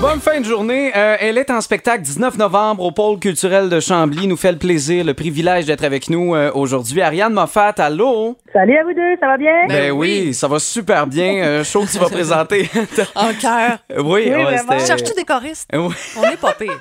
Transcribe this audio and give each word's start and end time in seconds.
Bonne 0.00 0.20
fin 0.20 0.38
de 0.40 0.44
journée. 0.44 0.92
Euh, 0.96 1.16
elle 1.18 1.38
est 1.38 1.50
en 1.50 1.60
spectacle 1.60 2.02
19 2.02 2.38
novembre 2.38 2.84
au 2.84 2.92
Pôle 2.92 3.18
culturel 3.18 3.68
de 3.68 3.80
Chambly. 3.80 4.28
Nous 4.28 4.36
fait 4.36 4.52
le 4.52 4.58
plaisir, 4.58 5.04
le 5.04 5.12
privilège 5.12 5.66
d'être 5.66 5.82
avec 5.82 6.08
nous 6.08 6.36
euh, 6.36 6.52
aujourd'hui. 6.54 7.02
Ariane 7.02 7.32
Moffat, 7.32 7.74
allô? 7.78 8.36
Salut 8.52 8.76
à 8.78 8.84
vous 8.84 8.92
deux, 8.94 9.16
ça 9.18 9.26
va 9.26 9.36
bien? 9.36 9.66
Ben, 9.68 9.90
oui. 9.90 10.32
ça 10.34 10.46
va 10.46 10.60
super 10.60 11.08
bien. 11.08 11.42
Euh, 11.44 11.64
show 11.64 11.82
que 11.84 11.90
tu 11.90 11.98
vas 11.98 12.08
présenter. 12.10 12.70
En 13.16 13.32
cœur. 13.34 13.78
oui, 13.90 14.04
Oui, 14.04 14.30
ouais, 14.30 14.42
vraiment. 14.44 14.58
c'était- 14.78 14.86
Cherches-tu 14.86 15.14
des 15.14 15.24
choristes? 15.24 15.68
Oui. 15.72 15.92
On 16.16 16.22
est 16.30 16.40
pas 16.40 16.52
pire. 16.54 16.78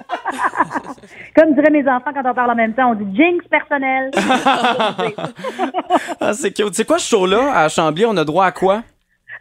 Comme 1.36 1.56
diraient 1.56 1.72
mes 1.72 1.90
enfants 1.90 2.12
quand 2.14 2.30
on 2.30 2.34
parle 2.36 2.52
en 2.52 2.56
même 2.56 2.74
temps, 2.76 2.92
on 2.92 2.96
dit 2.96 3.16
jinx 3.18 3.46
personnel. 3.50 4.12
Ah, 6.20 6.34
c'est 6.34 6.52
cute. 6.52 6.74
C'est 6.76 6.86
quoi 6.86 7.00
ce 7.00 7.08
show-là 7.10 7.52
à 7.56 7.70
Chambly? 7.70 8.06
On 8.06 8.16
a 8.18 8.24
droit 8.24 8.46
à 8.46 8.52
quoi? 8.52 8.84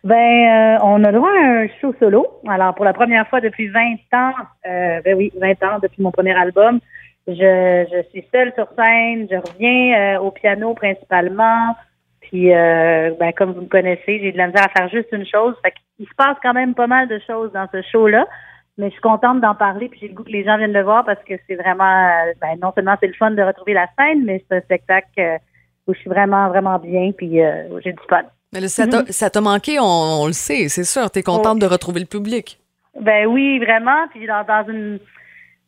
Ben, 0.07 0.15
euh, 0.15 0.79
on 0.85 1.03
a 1.03 1.11
droit 1.11 1.31
à 1.31 1.63
un 1.63 1.69
show 1.81 1.93
solo. 1.99 2.27
Alors, 2.47 2.75
pour 2.75 2.85
la 2.85 2.93
première 2.93 3.27
fois 3.29 3.41
depuis 3.41 3.67
20 3.69 3.97
ans, 4.13 4.33
euh, 4.67 5.01
ben 5.05 5.17
oui, 5.17 5.33
20 5.41 5.63
ans 5.65 5.79
depuis 5.83 6.01
mon 6.01 6.13
premier 6.13 6.35
album, 6.37 6.79
je, 7.27 7.33
je 7.35 8.09
suis 8.11 8.25
seule 8.33 8.53
sur 8.55 8.69
scène, 8.77 9.27
je 9.29 9.37
reviens 9.37 10.17
euh, 10.17 10.21
au 10.21 10.31
piano 10.31 10.75
principalement. 10.75 11.75
Puis, 12.21 12.55
euh, 12.55 13.15
ben, 13.19 13.33
comme 13.33 13.53
vous 13.53 13.63
me 13.63 13.69
connaissez, 13.69 14.21
j'ai 14.21 14.31
de 14.31 14.39
la 14.39 14.47
misère 14.47 14.67
à 14.67 14.69
faire 14.69 14.89
juste 14.91 15.09
une 15.11 15.27
chose. 15.27 15.57
Fait 15.65 15.73
qu'il 15.97 16.07
se 16.07 16.15
passe 16.17 16.37
quand 16.41 16.55
même 16.55 16.75
pas 16.75 16.87
mal 16.87 17.09
de 17.09 17.21
choses 17.27 17.51
dans 17.53 17.67
ce 17.73 17.83
show-là. 17.83 18.27
Mais 18.79 18.87
je 18.87 18.93
suis 18.93 19.01
contente 19.01 19.41
d'en 19.41 19.55
parler, 19.57 19.89
puis 19.89 19.99
j'ai 20.01 20.09
le 20.09 20.15
goût 20.15 20.23
que 20.23 20.31
les 20.31 20.45
gens 20.45 20.57
viennent 20.57 20.73
le 20.73 20.83
voir 20.83 21.05
parce 21.05 21.23
que 21.25 21.35
c'est 21.49 21.57
vraiment, 21.57 22.09
euh, 22.09 22.33
ben, 22.41 22.59
non 22.63 22.73
seulement 22.75 22.95
c'est 23.01 23.07
le 23.09 23.15
fun 23.15 23.33
de 23.33 23.43
retrouver 23.43 23.73
la 23.73 23.89
scène, 23.99 24.25
mais 24.25 24.45
c'est 24.49 24.59
un 24.59 24.61
spectacle 24.61 25.09
euh, 25.19 25.39
où 25.89 25.95
je 25.95 25.99
suis 25.99 26.11
vraiment, 26.11 26.49
vraiment 26.49 26.79
bien, 26.79 27.11
puis 27.11 27.41
où 27.71 27.81
j'ai 27.81 27.93
du 27.93 28.03
fun. 28.09 28.23
Mais 28.57 28.63
là, 28.63 28.69
ça 28.69 29.31
t'a 29.31 29.41
manqué, 29.41 29.79
on, 29.79 29.85
on 29.85 30.27
le 30.27 30.33
sait, 30.33 30.69
c'est 30.69 30.85
sûr. 30.85 31.11
T'es 31.11 31.23
contente 31.23 31.59
de 31.59 31.67
retrouver 31.67 32.01
le 32.01 32.07
public. 32.07 32.59
Ben 32.99 33.27
oui, 33.27 33.59
vraiment. 33.59 34.09
Puis 34.09 34.27
dans, 34.27 34.45
dans 34.45 34.67
une 34.69 34.99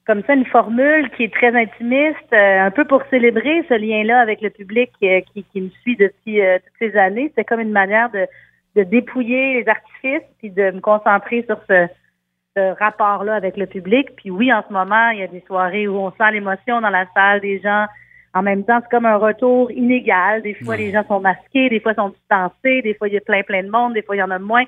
comme 0.06 0.22
ça, 0.26 0.32
une 0.32 0.46
formule 0.46 1.10
qui 1.10 1.24
est 1.24 1.34
très 1.34 1.54
intimiste, 1.54 2.32
euh, 2.32 2.60
un 2.62 2.70
peu 2.70 2.86
pour 2.86 3.02
célébrer 3.10 3.62
ce 3.68 3.74
lien-là 3.74 4.20
avec 4.20 4.40
le 4.40 4.48
public 4.48 4.90
euh, 5.02 5.20
qui, 5.34 5.44
qui 5.52 5.60
me 5.60 5.68
suit 5.82 5.96
depuis 5.96 6.40
euh, 6.40 6.58
toutes 6.58 6.90
ces 6.90 6.98
années. 6.98 7.30
C'est 7.36 7.44
comme 7.44 7.60
une 7.60 7.72
manière 7.72 8.08
de, 8.10 8.26
de 8.74 8.84
dépouiller 8.84 9.60
les 9.60 9.68
artifices 9.68 10.26
puis 10.38 10.48
de 10.48 10.70
me 10.70 10.80
concentrer 10.80 11.44
sur 11.46 11.58
ce, 11.68 11.88
ce 12.56 12.78
rapport-là 12.78 13.34
avec 13.34 13.58
le 13.58 13.66
public. 13.66 14.08
Puis 14.16 14.30
oui, 14.30 14.50
en 14.50 14.64
ce 14.66 14.72
moment, 14.72 15.10
il 15.10 15.18
y 15.18 15.22
a 15.22 15.26
des 15.26 15.44
soirées 15.46 15.86
où 15.86 15.96
on 15.98 16.10
sent 16.12 16.32
l'émotion 16.32 16.80
dans 16.80 16.88
la 16.88 17.04
salle 17.12 17.42
des 17.42 17.60
gens. 17.60 17.84
En 18.38 18.42
même 18.42 18.62
temps, 18.62 18.78
c'est 18.80 18.88
comme 18.88 19.04
un 19.04 19.16
retour 19.16 19.72
inégal. 19.72 20.42
Des 20.42 20.54
fois, 20.54 20.76
les 20.76 20.92
gens 20.92 21.04
sont 21.08 21.18
masqués, 21.18 21.68
des 21.70 21.80
fois, 21.80 21.90
ils 21.90 21.96
sont 21.96 22.10
distancés, 22.10 22.82
des 22.82 22.94
fois, 22.94 23.08
il 23.08 23.14
y 23.14 23.16
a 23.16 23.20
plein, 23.20 23.42
plein 23.42 23.64
de 23.64 23.68
monde, 23.68 23.94
des 23.94 24.02
fois, 24.02 24.14
il 24.14 24.20
y 24.20 24.22
en 24.22 24.30
a 24.30 24.38
moins. 24.38 24.62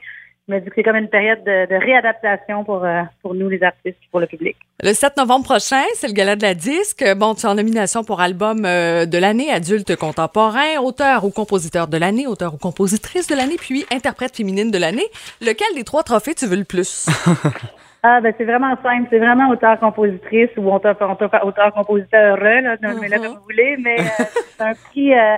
Je 0.48 0.54
me 0.54 0.60
dis 0.60 0.66
que 0.66 0.72
c'est 0.74 0.82
comme 0.82 0.96
une 0.96 1.08
période 1.08 1.44
de, 1.44 1.68
de 1.70 1.76
réadaptation 1.76 2.64
pour, 2.64 2.84
euh, 2.84 3.02
pour 3.22 3.34
nous, 3.34 3.48
les 3.48 3.62
artistes, 3.62 3.96
puis 4.00 4.08
pour 4.10 4.18
le 4.18 4.26
public. 4.26 4.56
Le 4.82 4.92
7 4.92 5.16
novembre 5.18 5.44
prochain, 5.44 5.84
c'est 5.94 6.08
le 6.08 6.14
gala 6.14 6.34
de 6.34 6.42
la 6.42 6.54
disque. 6.54 7.04
Bon, 7.16 7.36
tu 7.36 7.42
es 7.42 7.48
en 7.48 7.54
nomination 7.54 8.02
pour 8.02 8.20
album 8.20 8.64
euh, 8.64 9.06
de 9.06 9.18
l'année, 9.18 9.52
adulte 9.52 9.94
contemporain, 9.94 10.80
auteur 10.82 11.24
ou 11.24 11.30
compositeur 11.30 11.86
de 11.86 11.96
l'année, 11.96 12.26
auteur 12.26 12.54
ou 12.54 12.56
compositrice 12.56 13.28
de 13.28 13.36
l'année, 13.36 13.56
puis 13.56 13.86
interprète 13.92 14.34
féminine 14.34 14.72
de 14.72 14.78
l'année. 14.78 15.06
Lequel 15.40 15.68
des 15.76 15.84
trois 15.84 16.02
trophées 16.02 16.34
tu 16.34 16.46
veux 16.46 16.56
le 16.56 16.64
plus? 16.64 17.06
Ah, 18.02 18.20
ben 18.20 18.32
c'est 18.38 18.44
vraiment 18.44 18.74
simple. 18.82 19.08
C'est 19.10 19.18
vraiment 19.18 19.48
auteur-compositrice 19.50 20.50
ou 20.56 20.70
auteur- 20.72 20.96
auteur- 21.00 21.46
auteur-compositeur, 21.46 22.38
là, 22.38 22.76
nommez-le 22.80 23.18
comme 23.18 23.36
vous 23.36 23.42
voulez, 23.44 23.76
mais 23.78 24.00
euh, 24.00 24.24
c'est 24.56 24.62
un 24.62 24.74
prix... 24.74 25.14
euh, 25.14 25.36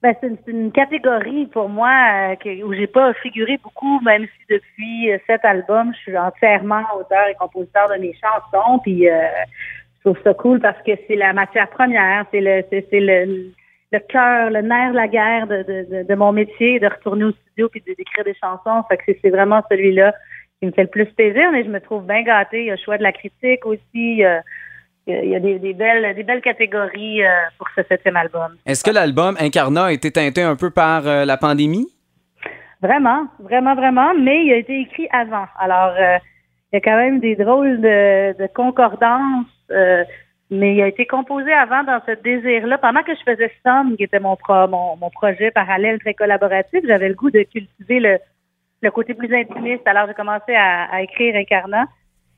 ben, 0.00 0.14
c'est 0.20 0.30
une, 0.46 0.70
catégorie 0.70 1.46
pour 1.46 1.68
moi 1.68 1.90
euh, 1.90 2.36
que- 2.36 2.62
où 2.62 2.72
j'ai 2.72 2.86
pas 2.86 3.12
figuré 3.14 3.58
beaucoup, 3.62 4.00
même 4.00 4.26
si 4.26 4.54
depuis 4.54 5.12
euh, 5.12 5.18
sept 5.26 5.44
albums, 5.44 5.92
je 5.94 5.98
suis 5.98 6.18
entièrement 6.18 6.82
auteur 6.98 7.26
et 7.28 7.34
compositeur 7.34 7.88
de 7.88 7.96
mes 7.96 8.14
chansons. 8.14 8.78
Puis 8.78 9.08
euh, 9.08 9.26
je 9.96 10.10
trouve 10.10 10.22
ça 10.22 10.34
cool 10.34 10.60
parce 10.60 10.80
que 10.82 10.92
c'est 11.06 11.16
la 11.16 11.32
matière 11.32 11.68
première, 11.70 12.26
c'est 12.30 12.40
le 12.40 12.62
c'est, 12.70 12.86
le, 12.92 13.50
le 13.90 13.98
cœur, 14.08 14.50
le 14.50 14.60
nerf 14.62 14.92
de 14.92 14.96
la 14.96 15.08
guerre 15.08 15.46
de, 15.48 15.62
de, 15.64 15.86
de, 15.90 16.02
de 16.08 16.14
mon 16.14 16.30
métier, 16.30 16.78
de 16.78 16.86
retourner 16.86 17.24
au 17.24 17.32
studio 17.32 17.68
puis 17.68 17.82
d'écrire 17.84 18.24
des 18.24 18.36
chansons. 18.40 18.84
Fait 18.88 18.98
que 18.98 19.12
c'est 19.20 19.30
vraiment 19.30 19.62
celui-là 19.68 20.14
qui 20.60 20.66
me 20.66 20.72
fait 20.72 20.82
le 20.82 20.88
plus 20.88 21.06
plaisir, 21.06 21.50
mais 21.52 21.64
je 21.64 21.70
me 21.70 21.80
trouve 21.80 22.06
bien 22.06 22.22
gâtée. 22.22 22.60
Il 22.60 22.66
y 22.66 22.70
a 22.70 22.74
le 22.74 22.80
choix 22.84 22.98
de 22.98 23.02
la 23.02 23.12
critique 23.12 23.64
aussi. 23.64 24.22
il 25.08 25.30
y 25.30 25.36
a 25.36 25.40
des, 25.40 25.58
des 25.58 25.72
belles 25.72 26.14
des 26.14 26.22
belles 26.22 26.42
catégories 26.42 27.24
euh, 27.24 27.28
pour 27.56 27.66
ce 27.74 27.82
septième 27.88 28.16
album. 28.16 28.56
Est-ce 28.66 28.84
que 28.84 28.90
l'album 28.90 29.36
Incarna 29.40 29.86
a 29.86 29.92
été 29.92 30.10
teinté 30.10 30.42
un 30.42 30.56
peu 30.56 30.70
par 30.70 31.06
euh, 31.06 31.24
la 31.24 31.36
pandémie? 31.36 31.88
Vraiment, 32.82 33.26
vraiment, 33.40 33.74
vraiment, 33.74 34.14
mais 34.14 34.44
il 34.44 34.52
a 34.52 34.56
été 34.56 34.80
écrit 34.80 35.08
avant. 35.10 35.46
Alors, 35.58 35.94
euh, 35.98 36.18
il 36.72 36.76
y 36.76 36.78
a 36.78 36.80
quand 36.80 36.96
même 36.96 37.18
des 37.18 37.34
drôles 37.34 37.80
de, 37.80 38.38
de 38.38 38.46
concordances, 38.54 39.46
euh, 39.70 40.04
mais 40.50 40.74
il 40.74 40.82
a 40.82 40.86
été 40.86 41.06
composé 41.06 41.52
avant 41.52 41.82
dans 41.82 42.00
ce 42.06 42.12
désir-là. 42.12 42.78
Pendant 42.78 43.02
que 43.02 43.14
je 43.14 43.32
faisais 43.32 43.50
Somme, 43.64 43.96
qui 43.96 44.04
était 44.04 44.20
mon, 44.20 44.36
pro, 44.36 44.68
mon, 44.68 44.96
mon 44.96 45.10
projet 45.10 45.50
parallèle 45.50 45.98
très 45.98 46.14
collaboratif, 46.14 46.80
j'avais 46.86 47.08
le 47.08 47.14
goût 47.14 47.30
de 47.30 47.42
cultiver 47.42 48.00
le, 48.00 48.18
le 48.80 48.90
côté 48.90 49.14
plus 49.14 49.32
intimiste. 49.34 49.86
Alors, 49.86 50.06
j'ai 50.06 50.14
commencé 50.14 50.54
à, 50.54 50.84
à 50.92 51.02
écrire 51.02 51.34
Incarnat. 51.36 51.86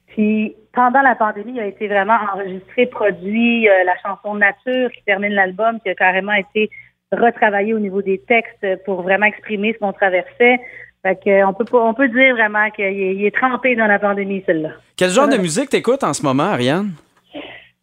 Puis, 0.08 0.56
pendant 0.72 1.02
la 1.02 1.14
pandémie, 1.14 1.52
il 1.54 1.60
a 1.60 1.66
été 1.66 1.86
vraiment 1.86 2.18
enregistré, 2.32 2.86
produit 2.86 3.68
euh, 3.68 3.84
la 3.84 3.96
chanson 3.98 4.34
Nature 4.34 4.90
qui 4.92 5.04
termine 5.04 5.32
l'album, 5.32 5.78
qui 5.80 5.90
a 5.90 5.94
carrément 5.94 6.32
été 6.32 6.70
retravaillé 7.12 7.74
au 7.74 7.78
niveau 7.78 8.02
des 8.02 8.18
textes 8.18 8.66
pour 8.84 9.02
vraiment 9.02 9.26
exprimer 9.26 9.72
ce 9.72 9.78
qu'on 9.78 9.92
traversait. 9.92 10.58
Fait 11.02 11.16
que, 11.24 11.44
on 11.44 11.54
peut 11.54 11.64
pas, 11.64 11.78
on 11.78 11.94
peut 11.94 12.08
dire 12.08 12.34
vraiment 12.34 12.70
qu'il 12.70 12.84
est, 12.84 13.24
est 13.24 13.34
trempé 13.34 13.74
dans 13.76 13.86
la 13.86 13.98
pandémie, 13.98 14.42
celle-là. 14.46 14.70
Quel 14.96 15.10
genre 15.10 15.28
de 15.28 15.36
musique 15.36 15.70
t'écoutes 15.70 16.04
en 16.04 16.12
ce 16.12 16.22
moment, 16.22 16.44
Ariane? 16.44 16.90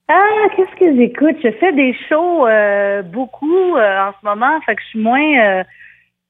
Ah, 0.08 0.48
qu'est-ce 0.56 0.76
que 0.80 0.96
j'écoute? 0.96 1.36
Je 1.44 1.52
fais 1.60 1.74
des 1.74 1.94
shows 2.08 2.48
euh, 2.48 3.02
beaucoup 3.02 3.76
euh, 3.76 4.08
en 4.08 4.12
ce 4.12 4.26
moment, 4.26 4.62
fait 4.66 4.76
que 4.76 4.82
je 4.82 4.88
suis 4.88 5.00
moins. 5.00 5.64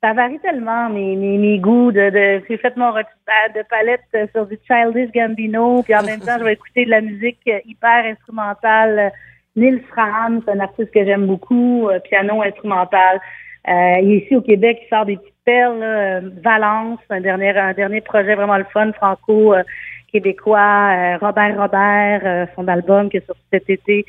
Euh, 0.08 0.14
ça 0.14 0.14
varie 0.14 0.40
tellement 0.40 0.90
mes, 0.90 1.16
mes, 1.16 1.38
mes 1.38 1.60
goûts. 1.60 1.92
De, 1.92 2.10
de, 2.10 2.42
j'ai 2.50 2.58
fait 2.58 2.76
mon 2.78 2.92
retour 2.92 3.10
de 3.56 3.64
palette 3.70 4.02
euh, 4.16 4.28
sur 4.34 4.46
du 4.46 4.58
Childish 4.68 5.12
Gambino, 5.12 5.84
puis 5.84 5.96
en 5.96 6.04
même 6.04 6.20
temps, 6.20 6.38
je 6.40 6.44
vais 6.44 6.54
écouter 6.54 6.86
de 6.86 6.92
la 6.92 7.02
musique 7.02 7.40
euh, 7.48 7.60
hyper 7.66 8.06
instrumentale. 8.06 9.00
Euh, 9.00 9.10
Nils 9.56 9.82
Fram, 9.90 10.42
c'est 10.46 10.52
un 10.52 10.60
artiste 10.60 10.92
que 10.92 11.04
j'aime 11.04 11.26
beaucoup, 11.26 11.90
euh, 11.90 12.00
piano 12.00 12.42
instrumental. 12.44 13.20
Euh, 13.68 14.00
il 14.02 14.12
est 14.14 14.18
ici 14.26 14.36
au 14.36 14.42
Québec, 14.42 14.80
il 14.84 14.90
sort 14.90 15.06
des 15.06 15.18
petites 15.18 15.34
perles. 15.46 15.82
euh, 15.82 16.22
Valence, 16.44 17.00
un 17.10 17.22
dernier, 17.22 17.58
un 17.58 17.74
dernier 17.74 18.02
projet 18.02 18.36
vraiment 18.36 18.58
le 18.58 18.66
fun, 18.66 18.92
franco. 18.94 19.54
euh, 19.54 19.64
québécois, 20.12 20.58
euh, 20.60 21.18
Robert 21.18 21.58
Robert, 21.58 22.22
euh, 22.24 22.46
son 22.56 22.68
album 22.68 23.10
qui 23.10 23.18
est 23.18 23.26
sorti 23.26 23.42
cet 23.52 23.70
été. 23.70 24.06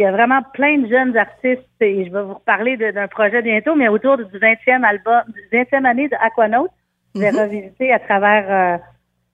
Il 0.00 0.04
y 0.04 0.06
a 0.06 0.12
vraiment 0.12 0.40
plein 0.54 0.78
de 0.78 0.88
jeunes 0.88 1.14
artistes 1.14 1.60
et 1.78 2.06
je 2.06 2.10
vais 2.10 2.22
vous 2.22 2.32
reparler 2.32 2.78
d'un 2.78 3.06
projet 3.06 3.42
bientôt, 3.42 3.74
mais 3.74 3.88
autour 3.88 4.16
du 4.16 4.24
20e 4.24 4.82
album, 4.82 5.24
du 5.28 5.42
20e 5.54 5.84
année 5.84 6.08
de 6.08 6.16
Aquanaut. 6.18 6.70
Je 7.14 7.20
vais 7.20 7.28
revisiter 7.28 7.92
à 7.92 7.98
travers, 7.98 8.50
euh, 8.50 8.78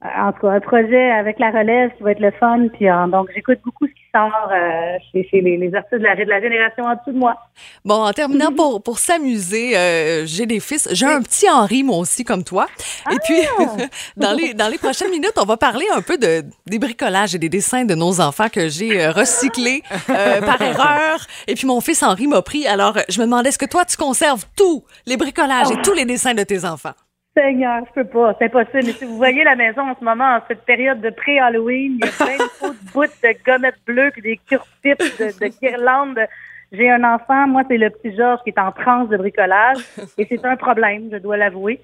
en 0.02 0.32
tout 0.32 0.40
cas, 0.40 0.50
un 0.52 0.60
projet 0.60 1.10
avec 1.10 1.38
la 1.38 1.50
relève 1.50 1.90
qui 1.96 2.02
va 2.02 2.12
être 2.12 2.20
le 2.20 2.30
fun. 2.32 2.68
Puis 2.74 2.88
euh, 2.88 3.06
donc, 3.06 3.28
j'écoute 3.34 3.58
beaucoup 3.64 3.86
ce 3.86 3.92
qui 3.92 4.02
sort 4.14 4.50
euh, 4.52 4.98
chez, 5.10 5.26
chez 5.28 5.40
les, 5.40 5.56
les 5.56 5.74
artistes 5.74 6.00
de 6.00 6.04
la, 6.04 6.14
de 6.14 6.28
la 6.28 6.40
génération 6.40 6.84
en 6.84 6.94
dessous 6.94 7.12
de 7.12 7.18
moi. 7.18 7.34
Bon, 7.84 8.04
en 8.04 8.12
terminant, 8.12 8.52
pour, 8.52 8.82
pour 8.82 8.98
s'amuser, 8.98 9.76
euh, 9.76 10.26
j'ai 10.26 10.44
des 10.44 10.60
fils. 10.60 10.86
J'ai 10.92 11.06
un 11.06 11.22
petit 11.22 11.48
Henri, 11.48 11.82
moi 11.82 11.96
aussi, 11.96 12.24
comme 12.24 12.44
toi. 12.44 12.66
Et 13.10 13.16
puis, 13.24 13.40
dans, 14.18 14.32
les, 14.32 14.52
dans 14.52 14.68
les 14.68 14.78
prochaines 14.78 15.10
minutes, 15.10 15.38
on 15.40 15.46
va 15.46 15.56
parler 15.56 15.86
un 15.94 16.02
peu 16.02 16.18
de, 16.18 16.44
des 16.66 16.78
bricolages 16.78 17.34
et 17.34 17.38
des 17.38 17.48
dessins 17.48 17.86
de 17.86 17.94
nos 17.94 18.20
enfants 18.20 18.48
que 18.50 18.68
j'ai 18.68 19.08
recyclés 19.08 19.82
euh, 20.10 20.40
par 20.42 20.60
erreur. 20.60 21.26
Et 21.46 21.54
puis, 21.54 21.66
mon 21.66 21.80
fils 21.80 22.02
Henri 22.02 22.26
m'a 22.26 22.42
pris. 22.42 22.66
Alors, 22.66 22.98
je 23.08 23.18
me 23.18 23.24
demandais, 23.24 23.48
est-ce 23.48 23.58
que 23.58 23.64
toi, 23.64 23.86
tu 23.86 23.96
conserves 23.96 24.44
tous 24.56 24.84
les 25.06 25.16
bricolages 25.16 25.70
et 25.70 25.80
tous 25.82 25.94
les 25.94 26.04
dessins 26.04 26.34
de 26.34 26.42
tes 26.42 26.66
enfants? 26.66 26.92
Seigneur, 27.36 27.82
je 27.88 27.92
peux 28.02 28.08
pas, 28.08 28.34
c'est 28.38 28.46
impossible. 28.46 28.84
Mais 28.86 28.92
si 28.92 29.04
vous 29.04 29.16
voyez 29.16 29.44
la 29.44 29.56
maison 29.56 29.82
en 29.82 29.94
ce 29.98 30.04
moment, 30.04 30.36
en 30.36 30.40
cette 30.48 30.64
période 30.64 31.00
de 31.00 31.10
pré-Halloween, 31.10 31.98
il 32.00 32.04
y 32.04 32.08
a 32.08 32.12
plein 32.24 32.36
de 32.44 32.50
faux 32.58 32.74
bouts 32.94 33.04
de 33.04 33.44
gommettes 33.44 33.74
bleues 33.86 34.10
puis 34.12 34.22
des 34.22 34.40
cure-pipes 34.48 34.98
de, 35.18 35.26
de 35.38 35.48
guirlandes. 35.60 36.18
J'ai 36.72 36.90
un 36.90 37.04
enfant, 37.04 37.46
moi 37.46 37.62
c'est 37.68 37.76
le 37.78 37.90
petit 37.90 38.16
Georges 38.16 38.40
qui 38.42 38.50
est 38.50 38.58
en 38.58 38.72
transe 38.72 39.08
de 39.08 39.16
bricolage 39.16 39.78
et 40.18 40.26
c'est 40.28 40.44
un 40.44 40.56
problème, 40.56 41.10
je 41.12 41.18
dois 41.18 41.36
l'avouer. 41.36 41.80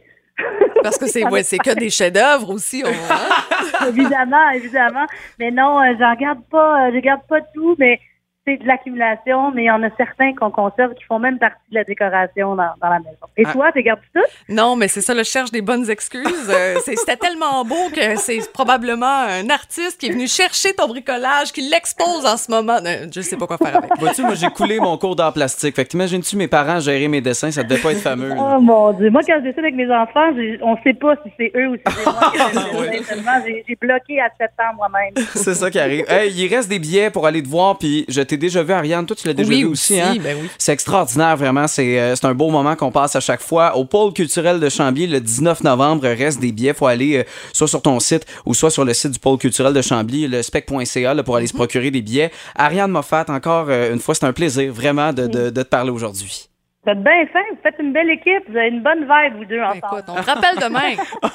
Parce 0.83 0.99
que 0.99 1.07
c'est 1.07 1.25
ouais, 1.29 1.43
c'est 1.43 1.59
que 1.59 1.75
des 1.79 1.91
chefs-d'œuvre 1.91 2.51
aussi. 2.51 2.83
on- 2.85 2.89
hein? 2.89 3.89
évidemment, 3.89 4.51
évidemment. 4.51 5.07
Mais 5.39 5.51
non, 5.51 5.81
euh, 5.81 5.93
j'en 5.99 6.15
garde 6.15 6.43
pas, 6.51 6.87
euh, 6.89 6.91
je 6.95 6.99
garde 6.99 7.21
pas 7.29 7.41
tout, 7.55 7.77
mais 7.79 8.01
c'est 8.47 8.57
de 8.57 8.67
l'accumulation, 8.67 9.53
mais 9.53 9.63
il 9.63 9.67
y 9.67 9.71
en 9.71 9.83
a 9.85 9.89
certains 9.97 10.35
qu'on 10.35 10.51
conserve 10.51 10.95
qui 10.95 11.05
font 11.05 11.19
même 11.21 11.39
partie 11.39 11.61
de 11.71 11.77
la 11.77 11.85
décoration 11.85 12.57
dans, 12.57 12.71
dans 12.83 12.89
la 12.89 12.99
maison. 12.99 13.27
Et 13.37 13.45
Ah. 13.47 13.53
toi, 13.53 13.71
tu 13.73 13.83
gardes 13.83 14.01
tout? 14.15 14.21
Non, 14.49 14.75
mais 14.75 14.89
c'est 14.89 15.01
ça, 15.01 15.15
là, 15.15 15.23
je 15.23 15.31
cherche 15.31 15.51
des 15.53 15.63
bonnes 15.63 15.89
excuses. 15.89 16.51
Euh, 16.51 16.75
C'était 16.85 17.17
tellement 17.17 17.65
beau 17.65 17.89
que 17.95 18.17
c'est 18.17 18.41
probablement 18.53 19.07
un 19.29 19.49
artiste 19.49 20.01
qui 20.01 20.07
est 20.07 20.11
venu 20.13 20.27
chercher 20.27 20.73
ton 20.75 20.89
bricolage, 20.89 21.53
qui 21.53 21.61
l'expose 21.69 22.27
en 22.27 22.37
ce 22.37 22.51
moment. 22.51 22.79
Euh, 22.85 23.07
Je 23.15 23.21
sais 23.21 23.37
pas 23.37 23.47
quoi 23.47 23.59
faire 23.59 23.77
avec. 23.77 23.91
Vois-tu, 24.01 24.23
moi, 24.23 24.35
j'ai 24.35 24.49
coulé 24.49 24.81
mon 24.81 24.99
cours 24.99 25.15
d'art 25.15 25.33
plastique. 25.33 25.77
Fait 25.77 25.85
que 25.85 25.91
t'imagines-tu 25.91 26.37
mes 26.37 26.49
parents 26.49 26.81
gérer 26.81 27.07
mes 27.09 27.21
dessins? 27.21 27.51
Ça 27.53 27.63
devait 27.63 27.81
pas 27.81 27.93
être 27.93 28.01
fameux. 28.01 28.29
là. 28.31 28.37
Oh 28.57 28.61
mon 28.61 28.93
Dieu. 28.93 29.11
Moi, 29.11 29.21
quand 29.27 29.35
je 29.39 29.45
dessine 29.45 29.61
avec 29.65 29.75
mes 29.77 29.91
enfants, 29.95 30.31
on 30.63 30.77
sait 30.83 30.95
pas 30.95 31.15
si 31.25 31.33
c'est 31.39 31.53
eux 31.57 31.69
ou 31.69 31.77
si 31.77 31.83
c'est 31.87 32.05
moi. 32.05 32.33
Tellement, 33.09 33.33
J'ai 33.47 33.65
j'ai 33.69 33.77
bloqué 33.77 34.21
à 34.21 34.29
7 34.39 34.51
ans 34.61 34.75
moi-même. 34.77 35.15
C'est 35.35 35.55
ça 35.55 35.71
qui 35.71 35.79
arrive. 35.79 36.05
Hey, 36.09 36.33
il 36.33 36.53
reste 36.53 36.69
des 36.69 36.79
billets 36.79 37.11
pour 37.11 37.27
aller 37.27 37.43
te 37.43 37.49
voir, 37.49 37.79
puis 37.79 38.05
je 38.09 38.21
t'ai 38.35 38.39
déjà 38.39 38.63
vu, 38.63 38.73
Ariane? 38.73 39.07
Toi, 39.07 39.17
tu 39.17 39.27
l'as 39.27 39.35
déjà 39.35 39.49
Oui, 39.49 39.61
vu 39.63 39.65
aussi, 39.67 39.95
aussi, 39.95 40.01
hein? 40.03 40.17
ben 40.23 40.37
oui. 40.41 40.49
C'est 40.59 40.73
extraordinaire, 40.73 41.37
vraiment. 41.37 41.67
C'est 41.67 41.99
euh, 42.01 42.15
c'est 42.17 42.27
un 42.27 42.35
beau 42.35 42.51
moment 42.51 42.75
qu'on 42.77 42.91
passe 42.91 43.15
à 43.17 43.21
chaque 43.21 43.41
fois. 43.43 43.77
Au 43.77 43.85
pôle 43.85 44.13
culturel 44.13 44.61
de 44.61 44.69
Chambly, 44.69 45.07
le 45.07 45.21
19 45.21 45.63
novembre, 45.65 46.07
reste 46.09 46.41
des 46.41 46.53
billets. 46.53 46.75
faut 46.75 46.87
aller 46.87 47.19
euh, 47.19 47.23
soit 47.53 47.69
sur 47.69 47.83
ton 47.83 47.99
site 48.01 48.27
ou 48.47 48.55
soit 48.55 48.71
sur 48.71 48.85
le 48.85 48.95
site 48.95 49.13
du 49.13 49.19
pôle 49.19 49.39
culturel 49.39 49.73
de 49.73 49.83
Chambly, 49.83 50.27
le 50.29 50.43
spec.ca, 50.43 51.23
pour 51.23 51.37
aller 51.37 51.47
se 51.47 51.55
procurer 51.55 51.91
des 51.91 52.03
billets. 52.03 52.31
Ariane 52.57 52.91
Moffat, 52.91 53.25
encore 53.29 53.67
euh, 53.69 53.93
une 53.93 54.01
fois, 54.01 54.15
c'est 54.15 54.25
un 54.27 54.33
plaisir, 54.33 54.73
vraiment, 54.73 55.13
de, 55.13 55.27
de- 55.27 55.51
de 55.51 55.63
te 55.63 55.69
parler 55.69 55.91
aujourd'hui. 55.91 56.49
Vous 56.85 56.91
êtes 56.91 57.03
bien 57.05 57.13
fin, 57.33 57.39
vous 57.53 57.59
faites 57.63 57.77
une 57.79 57.93
belle 57.93 58.11
équipe, 58.11 58.43
vous 58.51 58.57
avez 58.57 58.67
une 58.71 58.83
bonne 58.83 59.03
vibe, 59.03 59.37
vous 59.39 59.45
deux 59.45 59.59
Ben, 59.59 59.67
ensemble. 59.69 60.03
Écoute, 60.03 60.05
on 60.09 60.15
te 60.21 60.27
rappelle 60.27 60.59
demain. 60.61 60.97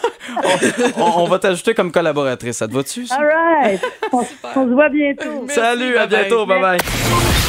on, 0.98 1.22
on 1.24 1.26
va 1.26 1.40
t'ajouter 1.40 1.74
comme 1.74 1.92
collaboratrice. 1.92 2.58
Ça 2.58 2.68
te 2.68 2.74
va-tu? 2.74 3.06
All 3.12 3.26
right. 3.26 3.82
On, 4.12 4.26
on 4.56 4.68
se 4.68 4.74
voit 4.74 4.90
bientôt. 4.90 5.46
Salut, 5.50 5.98
à 5.98 6.08
bientôt. 6.08 6.46
Bye-bye. 6.46 6.78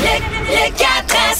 Le, 0.01 0.07
le 0.49 0.79
4 0.79 1.17
à 1.31 1.35